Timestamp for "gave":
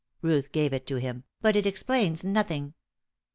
0.51-0.73